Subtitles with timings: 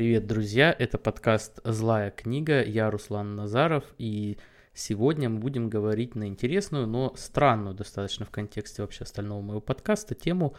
[0.00, 0.74] Привет, друзья!
[0.78, 2.64] Это подкаст «Злая книга».
[2.64, 4.38] Я Руслан Назаров, и
[4.72, 10.14] сегодня мы будем говорить на интересную, но странную достаточно в контексте вообще остального моего подкаста
[10.14, 10.56] тему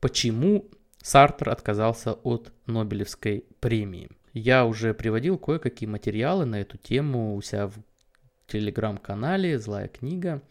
[0.00, 0.68] «Почему
[1.00, 4.10] Сартер отказался от Нобелевской премии?».
[4.32, 7.74] Я уже приводил кое-какие материалы на эту тему у себя в
[8.48, 10.42] телеграм-канале «Злая книга».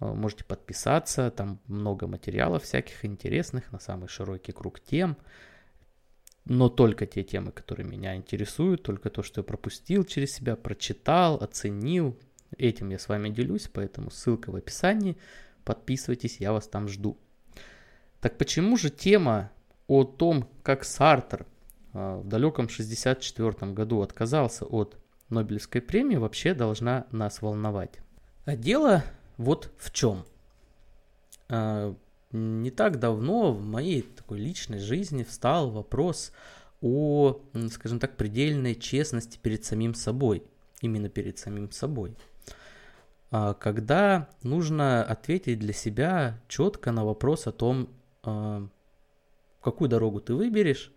[0.00, 5.16] Э, можете подписаться, там много материалов всяких интересных на самый широкий круг тем–
[6.46, 11.36] но только те темы, которые меня интересуют, только то, что я пропустил через себя, прочитал,
[11.36, 12.18] оценил.
[12.58, 15.16] Этим я с вами делюсь, поэтому ссылка в описании.
[15.64, 17.16] Подписывайтесь, я вас там жду.
[18.20, 19.50] Так почему же тема
[19.86, 21.46] о том, как Сартер
[21.92, 24.98] а, в далеком 64 году отказался от
[25.30, 28.00] Нобелевской премии, вообще должна нас волновать?
[28.44, 29.02] А дело
[29.38, 30.24] вот в чем.
[32.34, 36.32] Не так давно в моей такой личной жизни встал вопрос
[36.82, 40.42] о, скажем так, предельной честности перед самим собой,
[40.80, 42.16] именно перед самим собой.
[43.30, 47.88] А, когда нужно ответить для себя четко на вопрос о том,
[48.24, 48.66] а,
[49.62, 50.90] какую дорогу ты выберешь,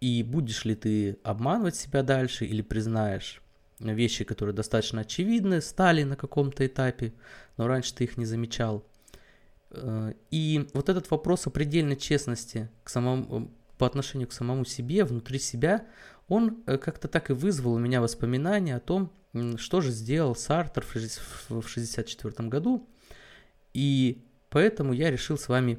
[0.00, 3.42] и будешь ли ты обманывать себя дальше или признаешь
[3.80, 7.12] вещи, которые достаточно очевидны, стали на каком-то этапе,
[7.58, 8.82] но раньше ты их не замечал–
[10.30, 15.38] и вот этот вопрос о предельной честности к самому, по отношению к самому себе, внутри
[15.38, 15.86] себя,
[16.28, 19.12] он э, как-то так и вызвал у меня воспоминания о том,
[19.56, 22.88] что же сделал Сартер в 1964 году.
[23.72, 25.78] И поэтому я решил с вами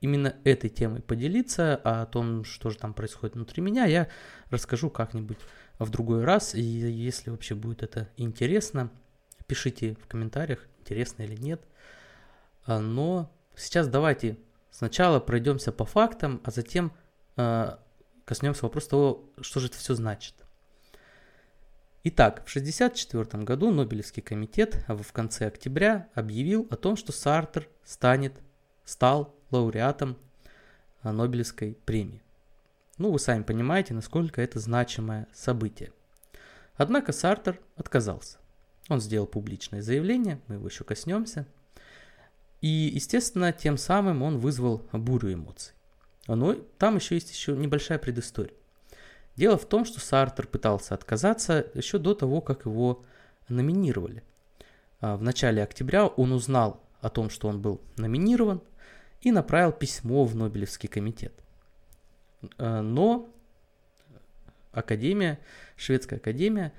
[0.00, 4.08] именно этой темой поделиться, а о том, что же там происходит внутри меня, я
[4.50, 5.38] расскажу как-нибудь
[5.78, 6.54] в другой раз.
[6.54, 8.90] И если вообще будет это интересно,
[9.46, 11.62] пишите в комментариях, интересно или нет.
[12.66, 14.38] А, но сейчас давайте
[14.70, 16.92] сначала пройдемся по фактам, а затем
[17.36, 17.76] э,
[18.24, 20.34] коснемся вопроса того, что же это все значит.
[22.04, 28.34] Итак, в 1964 году Нобелевский комитет в конце октября объявил о том, что Сартер станет,
[28.84, 30.18] стал лауреатом
[31.02, 32.22] а, Нобелевской премии.
[32.98, 35.92] Ну, вы сами понимаете, насколько это значимое событие.
[36.76, 38.38] Однако Сартер отказался.
[38.88, 41.46] Он сделал публичное заявление, мы его еще коснемся–
[42.64, 45.74] и, естественно, тем самым он вызвал бурю эмоций.
[46.26, 48.54] Но там еще есть еще небольшая предыстория.
[49.36, 53.04] Дело в том, что Сартер пытался отказаться еще до того, как его
[53.50, 54.22] номинировали.
[55.02, 58.62] А, в начале октября он узнал о том, что он был номинирован,
[59.20, 61.34] и направил письмо в Нобелевский комитет.
[62.56, 63.28] А, но
[64.72, 65.38] Академия,
[65.76, 66.72] Шведская Академия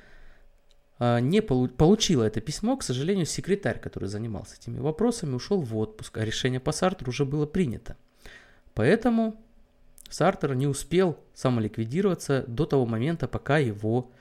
[1.00, 6.17] не полу- получила это письмо, к сожалению, секретарь, который занимался этими вопросами, ушел в отпуск,
[6.17, 7.97] а решение по Сартеру уже было принято.
[8.73, 9.35] Поэтому
[10.09, 14.11] Сартер не успел самоликвидироваться до того момента, пока его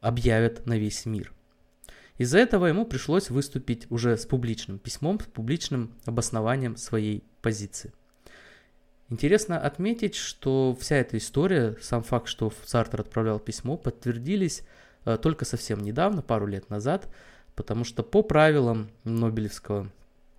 [0.00, 1.32] объявят на весь мир.
[2.18, 7.92] Из-за этого ему пришлось выступить уже с публичным письмом, с публичным обоснованием своей позиции.
[9.08, 14.64] Интересно отметить, что вся эта история, сам факт, что Сартер отправлял письмо, подтвердились
[15.16, 17.08] только совсем недавно, пару лет назад,
[17.54, 19.90] потому что по правилам Нобелевского,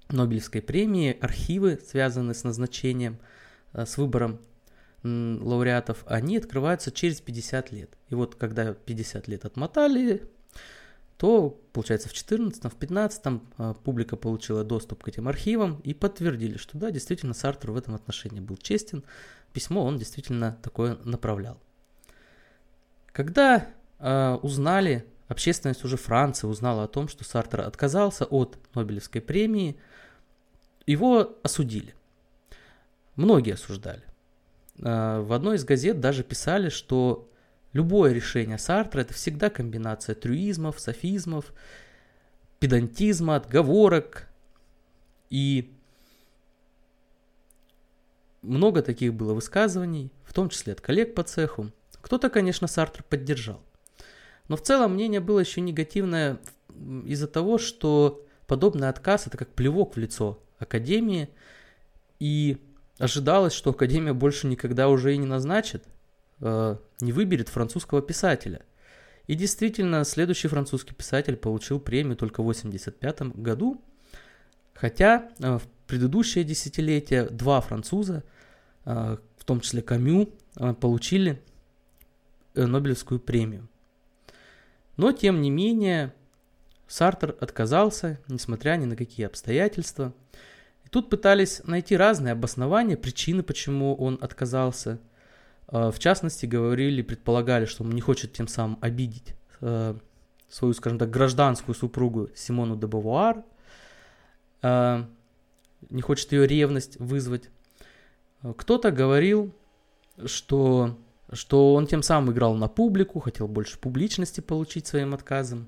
[0.10, 3.20] Нобелевской премии архивы, связанные с назначением,
[3.74, 4.40] э, с выбором
[5.04, 7.98] лауреатов, они открываются через 50 лет.
[8.10, 10.30] И вот когда 50 лет отмотали,
[11.18, 13.22] то, получается, в 14 в 15
[13.58, 17.96] э, публика получила доступ к этим архивам и подтвердили, что да, действительно, Сартер в этом
[17.96, 19.04] отношении был честен.
[19.52, 21.60] Письмо он действительно такое направлял.
[23.12, 23.66] Когда э,
[24.00, 29.78] узнали, общественность уже Франции узнала о том, что Сартер отказался от Нобелевской премии,
[30.86, 31.94] его осудили.
[33.16, 34.04] Многие осуждали.
[34.82, 37.30] Э, в одной из газет даже писали, что
[37.74, 41.54] любое решение Сартра это всегда комбинация трюизмов, софизмов,
[42.60, 44.28] педантизма, отговорок
[45.30, 45.72] и
[48.42, 51.72] много таких было высказываний, в том числе от коллег по цеху.
[52.02, 53.62] Кто-то, конечно, Сартр поддержал.
[54.50, 56.40] Но в целом мнение было еще негативное
[57.06, 61.30] из-за того, что подобный отказ это как плевок в лицо Академии,
[62.20, 62.58] и
[62.98, 65.86] ожидалось, что Академия больше никогда уже и не назначит,
[66.42, 68.66] э, не выберет французского писателя.
[69.28, 73.82] И действительно, следующий французский писатель получил премию только в 1985 году,
[74.74, 78.24] хотя э, в предыдущее десятилетие два француза,
[78.86, 81.42] э, в том числе Камю, э, получили
[82.56, 83.69] э, Нобелевскую премию.
[85.00, 86.14] Но, тем не менее,
[86.86, 90.14] Сартер отказался, несмотря ни на какие обстоятельства.
[90.84, 95.00] И тут пытались найти разные обоснования, причины, почему он отказался.
[95.68, 99.36] В частности, говорили, предполагали, что он не хочет тем самым обидеть
[100.50, 103.46] свою, скажем так, гражданскую супругу Симону де Бавуар,
[104.62, 107.50] не хочет ее ревность вызвать.
[108.58, 109.54] Кто-то говорил,
[110.26, 110.98] что,
[111.32, 115.68] что он тем самым играл на публику, хотел больше публичности получить своим отказом.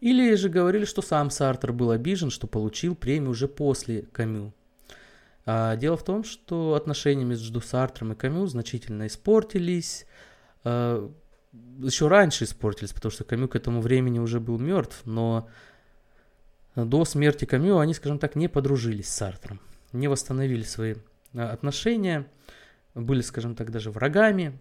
[0.00, 4.52] Или же говорили, что сам Сартер был обижен, что получил премию уже после Камю.
[5.44, 10.06] А дело в том, что отношения между Сартром и Камю значительно испортились.
[10.62, 11.10] А,
[11.82, 15.48] еще раньше испортились, потому что Камю к этому времени уже был мертв, но
[16.76, 19.60] до смерти Камю они, скажем так, не подружились с Сартром,
[19.92, 20.96] не восстановили свои
[21.34, 22.26] а, отношения,
[22.94, 24.58] были, скажем так, даже врагами.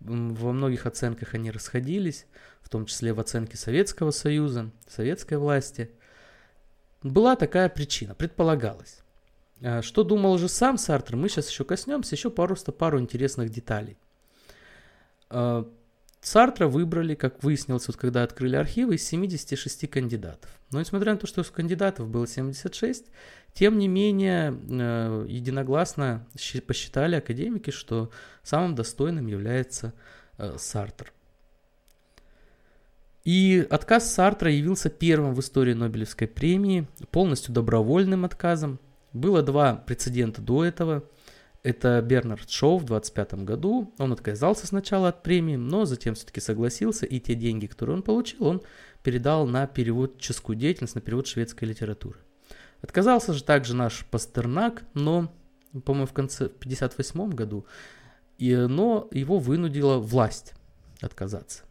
[0.00, 2.26] Во многих оценках они расходились,
[2.60, 5.90] в том числе в оценке Советского Союза, советской власти.
[7.02, 9.00] Была такая причина, предполагалось.
[9.62, 13.96] А, что думал же сам Сартр, мы сейчас еще коснемся, еще просто пару интересных деталей.
[16.20, 20.50] Сартра выбрали, как выяснилось, вот когда открыли архивы, из 76 кандидатов.
[20.72, 23.06] Но несмотря на то, что кандидатов было 76,
[23.52, 26.26] тем не менее э, единогласно
[26.66, 28.10] посчитали академики, что
[28.42, 29.92] самым достойным является
[30.38, 31.12] э, Сартр.
[33.24, 38.78] И отказ Сартра явился первым в истории Нобелевской премии, полностью добровольным отказом.
[39.12, 41.04] Было два прецедента до этого–
[41.62, 43.94] это Бернард Шоу в 25 году.
[43.98, 48.46] Он отказался сначала от премии, но затем все-таки согласился, и те деньги, которые он получил,
[48.46, 48.62] он
[49.02, 52.18] передал на переводческую деятельность, на перевод шведской литературы.
[52.82, 55.32] Отказался же также наш Пастернак, но,
[55.84, 57.66] по-моему, в конце, в 58 году,
[58.38, 60.54] и, но его вынудила власть
[61.00, 61.64] отказаться.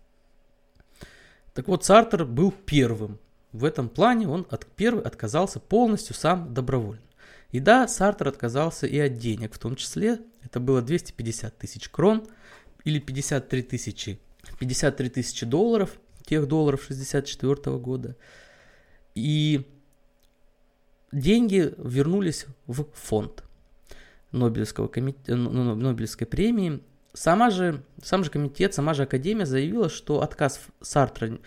[1.54, 3.20] Так вот, Сартер был первым.
[3.54, 7.05] В этом плане он от, первый отказался полностью сам добровольно.
[7.56, 12.28] И да, Сартер отказался и от денег, в том числе это было 250 тысяч крон
[12.84, 14.20] или 53 тысячи,
[14.60, 18.18] 53 тысячи долларов, тех долларов 64 года.
[19.14, 19.66] И
[21.14, 23.46] деньги вернулись в фонд
[24.34, 25.26] Нобелевского комит...
[25.26, 26.84] Нобелевской премии.
[27.14, 31.40] Сама же, сам же комитет, сама же Академия заявила, что отказ Сартра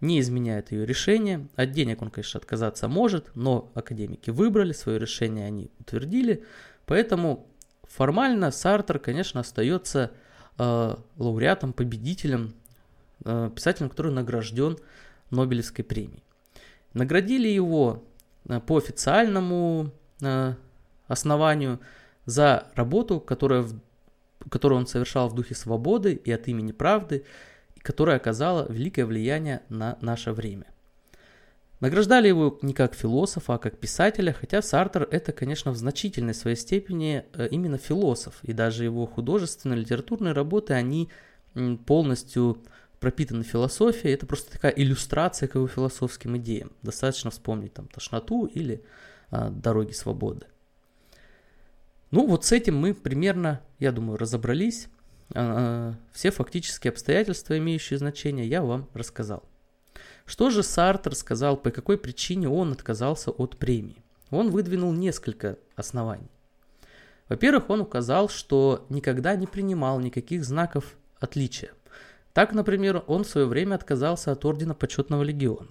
[0.00, 1.48] не изменяет ее решение.
[1.56, 6.44] От денег он, конечно, отказаться может, но академики выбрали, свое решение они утвердили.
[6.86, 7.46] Поэтому
[7.84, 10.12] формально Сартер, конечно, остается
[10.58, 12.54] э, лауреатом, победителем,
[13.24, 14.78] э, писателем, который награжден
[15.30, 16.22] Нобелевской премией.
[16.92, 18.04] Наградили его
[18.48, 19.90] э, по официальному
[20.20, 20.54] э,
[21.06, 21.80] основанию
[22.26, 23.80] за работу, которая в,
[24.50, 27.24] которую он совершал в духе свободы и от имени правды–
[27.84, 30.66] которая оказала великое влияние на наше время.
[31.80, 36.56] Награждали его не как философа, а как писателя, хотя Сартер это, конечно, в значительной своей
[36.56, 41.10] степени э, именно философ, и даже его художественные, литературные работы, они
[41.86, 42.62] полностью
[43.00, 46.72] пропитаны философией, это просто такая иллюстрация к его философским идеям.
[46.82, 48.82] Достаточно вспомнить там «Тошноту» или
[49.30, 50.46] а, «Дороги свободы».
[52.10, 54.88] Ну вот с этим мы примерно, я думаю, разобрались.
[55.32, 59.42] А, все фактические обстоятельства, имеющие значение, я вам рассказал.
[60.26, 64.02] Что же Сартер сказал, по какой причине он отказался от премии?
[64.30, 66.30] Он выдвинул несколько оснований.
[67.28, 71.70] Во-первых, он указал, что никогда не принимал никаких знаков отличия.
[72.32, 75.70] Так, например, он в свое время отказался от Ордена Почетного Легиона.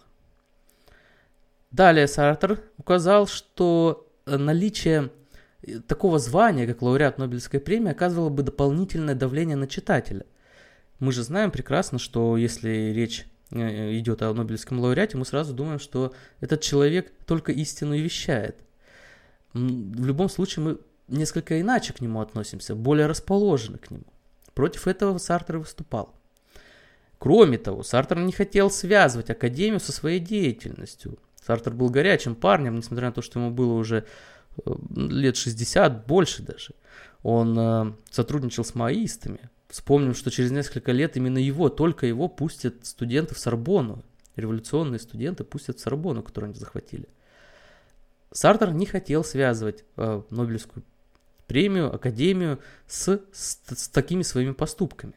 [1.72, 5.12] Далее Сартер указал, что наличие
[5.88, 10.26] такого звания, как лауреат Нобелевской премии, оказывало бы дополнительное давление на читателя.
[11.00, 15.80] Мы же знаем прекрасно, что если речь э, идет о Нобелевском лауреате, мы сразу думаем,
[15.80, 18.58] что этот человек только истину и вещает.
[19.54, 20.78] В любом случае мы
[21.08, 24.06] несколько иначе к нему относимся, более расположены к нему.
[24.54, 26.14] Против этого Сартер выступал.
[27.20, 31.18] Кроме того, Сартер не хотел связывать Академию со своей деятельностью.
[31.46, 34.06] Сартер был горячим парнем, несмотря на то, что ему было уже
[34.96, 36.74] лет 60, больше даже.
[37.24, 39.50] Он э, сотрудничал с маоистами.
[39.70, 44.04] Вспомним, что через несколько лет именно его, только его пустят студенты в Сорбону.
[44.36, 47.08] Революционные студенты пустят в Сорбону, которую они захватили.
[48.32, 50.84] Сартер не хотел связывать э, Нобелевскую
[51.48, 55.14] премию, академию с, с, с такими своими поступками.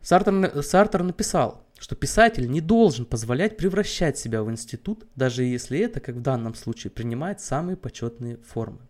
[0.00, 6.00] Сартер, Сартер написал, что писатель не должен позволять превращать себя в институт, даже если это,
[6.00, 8.80] как в данном случае, принимает самые почетные формы.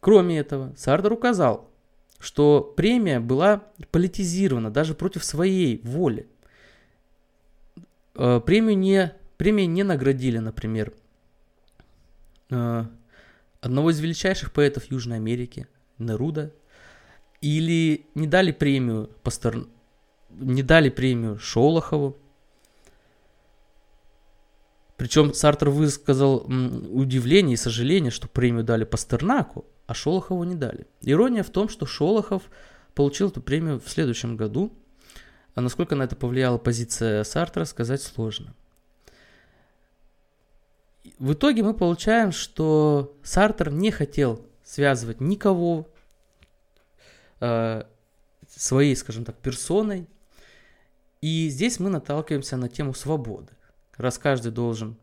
[0.00, 1.70] Кроме этого, Сардер указал,
[2.18, 6.26] что премия была политизирована даже против своей воли.
[8.14, 10.92] Э, премию не, премии не наградили, например,
[12.50, 12.84] э,
[13.60, 16.52] одного из величайших поэтов Южной Америки, Неруда,
[17.40, 19.66] Или не дали премию Пастер...
[20.30, 22.16] не дали премию Шолохову.
[24.96, 26.38] Причем Сартер высказал
[26.90, 30.86] удивление и сожаление, что премию дали Пастернаку, а Шолохову не дали.
[31.00, 32.42] Ирония в том, что Шолохов
[32.94, 34.72] получил эту премию в следующем году,
[35.54, 38.54] а насколько на это повлияла позиция Сартера, сказать сложно.
[41.18, 45.88] В итоге мы получаем, что Сартер не хотел связывать никого
[47.40, 47.82] э,
[48.48, 50.06] своей, скажем так, персоной.
[51.20, 53.52] И здесь мы наталкиваемся на тему свободы.
[53.96, 54.96] Раз каждый должен...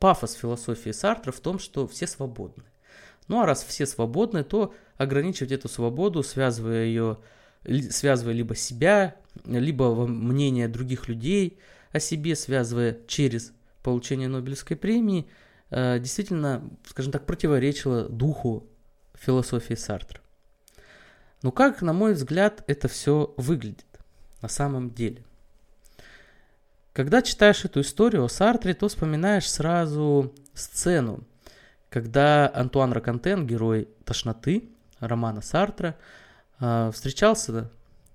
[0.00, 2.64] Пафос философии Сартра в том, что все свободны.
[3.26, 7.18] Ну а раз все свободны, то ограничивать эту свободу, связывая ее,
[7.90, 9.16] связывая либо себя,
[9.46, 11.58] либо мнение других людей
[11.90, 13.52] о себе, связывая через
[13.82, 15.26] получение Нобелевской премии,
[15.70, 18.66] э, действительно, скажем так, противоречило духу
[19.14, 20.20] философии Сартра.
[21.42, 23.86] Но как, на мой взгляд, это все выглядит
[24.42, 25.24] на самом деле?
[26.94, 31.24] Когда читаешь эту историю о Сартре, то вспоминаешь сразу сцену,
[31.90, 34.70] когда Антуан Ракантен, герой «Тошноты»,
[35.00, 35.96] романа Сартра,
[36.60, 37.70] э, встречался,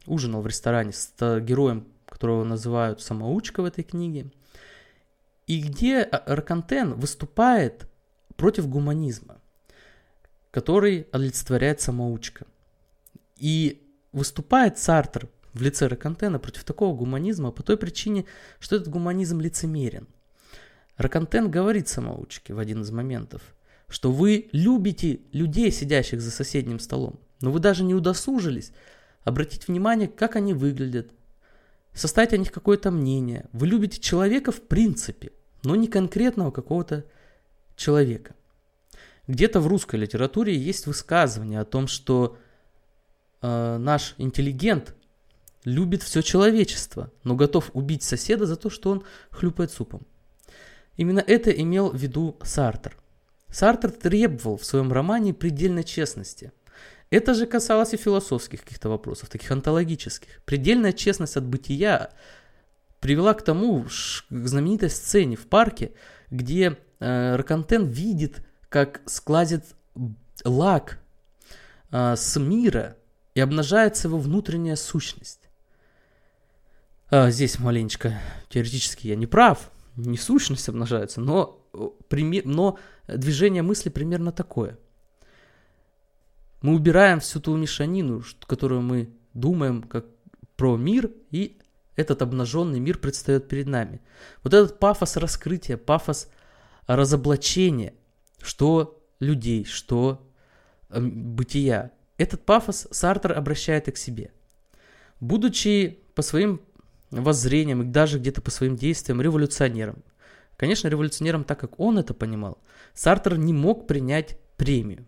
[0.07, 4.31] ужинал в ресторане с героем, которого называют самоучка в этой книге,
[5.45, 7.88] и где Ракантен выступает
[8.36, 9.39] против гуманизма
[10.51, 12.45] который олицетворяет самоучка.
[13.36, 13.81] И
[14.12, 18.25] выступает Сартр в лице Ракантена против такого гуманизма по той причине,
[18.60, 20.08] что этот гуманизм лицемерен.
[20.98, 23.41] Ракантен говорит самоучке в один из моментов,
[23.88, 28.72] что вы любите людей, сидящих за соседним столом, но вы даже не удосужились
[29.24, 31.12] обратить внимание, как они выглядят,
[31.94, 33.48] составить о них какое-то мнение.
[33.53, 35.32] Вы любите человека в принципе,
[35.63, 37.06] но не конкретного какого-то
[37.75, 38.36] человека.
[39.27, 42.38] Где-то в русской литературе есть высказывание о том, что
[43.41, 44.96] э, наш интеллигент
[45.63, 50.06] любит все человечество, но готов убить соседа за то, что он хлюпает супом.
[50.96, 52.98] Именно это имел в виду Сартер.
[53.50, 56.51] Сартер требовал в своем романе предельной честности.
[57.10, 60.44] Это же касалось и философских каких-то вопросов, таких онтологических.
[60.46, 62.12] Предельная честность от бытия
[63.00, 65.94] привела к тому, к знаменитой сцене в парке,
[66.30, 69.66] где э, Ракантен видит как склазит
[70.46, 71.00] лак
[71.92, 72.98] а, с мира
[73.34, 75.49] и обнажается его внутренняя сущность.
[77.12, 81.66] А, здесь маленечко теоретически я не прав, не сущность обнажается, но,
[82.46, 84.78] но движение мысли примерно такое.
[86.62, 90.06] Мы убираем всю ту мешанину, которую мы думаем как
[90.56, 91.58] про мир, и
[91.96, 94.01] этот обнаженный мир предстает перед нами.
[94.44, 96.30] Вот этот пафос раскрытия, пафос
[96.86, 97.94] разоблачения,
[98.42, 100.30] что людей, что
[100.89, 101.92] э, бытия.
[102.18, 104.32] Этот пафос Сартер обращает и к себе.
[105.20, 106.62] Будучи по своим
[107.12, 110.04] воззрениям и даже где-то по своим действиям революционером,
[110.58, 112.60] конечно, революционером так, как он это понимал,
[112.94, 115.06] Сартер не мог принять премию.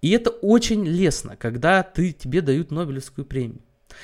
[0.00, 3.62] И это очень лестно, когда ты, тебе дают Нобелевскую премию.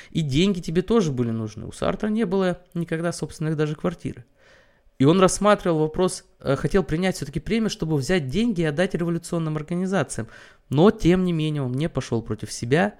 [0.09, 1.65] И деньги тебе тоже были нужны.
[1.65, 4.25] У Сартра не было никогда собственных даже квартиры.
[4.99, 9.57] И он рассматривал вопрос, э, хотел принять все-таки премию, чтобы взять деньги и отдать революционным
[9.57, 10.27] организациям.
[10.69, 12.95] Но, тем не менее, он не пошел против себя.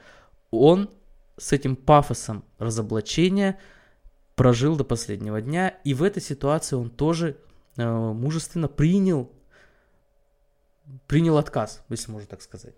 [0.49, 0.89] Он
[1.37, 3.59] с этим пафосом разоблачения
[4.35, 5.69] прожил до последнего дня.
[5.83, 7.37] И в этой ситуации он тоже
[7.77, 9.31] э, мужественно принял,
[11.07, 12.75] принял отказ, если можно так сказать.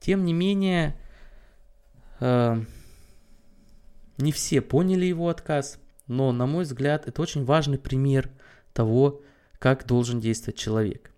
[0.00, 0.96] Тем не менее,
[2.20, 2.62] э,
[4.18, 5.78] не все поняли его отказ.
[6.06, 8.30] Но, на мой взгляд, это очень важный пример
[8.72, 9.22] того,
[9.58, 11.12] как должен действовать человек.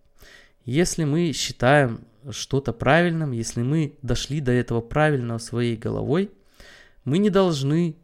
[0.64, 6.31] Если мы считаем что-то правильным, если мы дошли до этого правильного своей головой,
[7.05, 7.97] мы не должны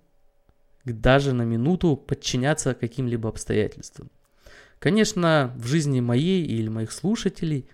[0.84, 4.10] даже на минуту подчиняться каким-либо обстоятельствам.
[4.78, 7.68] Конечно, в жизни моей или моих слушателей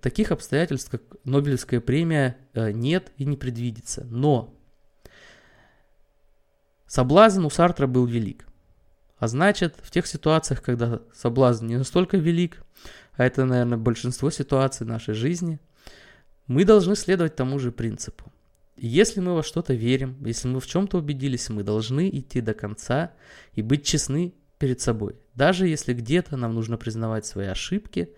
[0.00, 4.04] таких обстоятельств, как Нобелевская премия, э, нет и не предвидится.
[4.10, 4.54] Но
[6.86, 8.46] соблазн у Сартра был велик.
[9.18, 12.62] А значит, в тех ситуациях, когда соблазн не настолько велик,
[13.16, 15.58] а это, наверное, большинство ситуаций нашей жизни,
[16.46, 18.32] мы должны следовать тому же принципу.
[18.76, 23.12] Если мы во что-то верим, если мы в чем-то убедились, мы должны идти до конца
[23.52, 25.16] и быть честны перед собой.
[25.34, 28.10] Даже если где-то нам нужно признавать свои ошибки,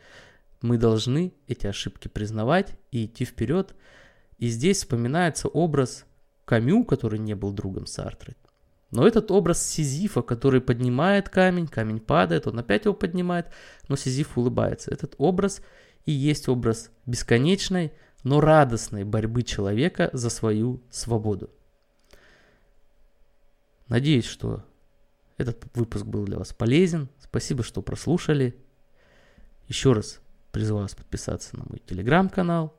[0.60, 3.74] мы должны эти ошибки признавать и идти вперед.
[4.38, 6.04] И здесь вспоминается образ
[6.44, 8.34] Камю, который не был другом Сартра.
[8.90, 13.48] Но этот образ Сизифа, который поднимает камень, камень падает, он опять его поднимает,
[13.88, 14.90] но Сизиф улыбается.
[14.90, 15.60] Этот образ
[16.06, 17.92] и есть образ бесконечной,
[18.24, 21.50] но радостной борьбы человека за свою свободу.
[23.88, 24.64] Надеюсь, что
[25.36, 27.08] этот выпуск был для вас полезен.
[27.20, 28.56] Спасибо, что прослушали.
[29.66, 30.20] Еще раз
[30.52, 32.74] призываю вас подписаться на мой телеграм-канал.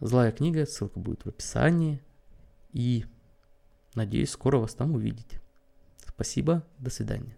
[0.00, 2.02] Злая книга, ссылка будет в описании.
[2.72, 3.04] И
[3.94, 5.40] надеюсь, скоро вас там увидеть.
[6.06, 7.36] Спасибо, до свидания.